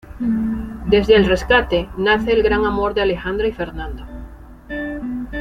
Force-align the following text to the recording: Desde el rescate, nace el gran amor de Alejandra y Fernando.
Desde 0.87 1.15
el 1.15 1.25
rescate, 1.27 1.87
nace 1.95 2.31
el 2.33 2.41
gran 2.41 2.65
amor 2.65 2.95
de 2.95 3.03
Alejandra 3.03 3.47
y 3.47 3.51
Fernando. 3.51 4.03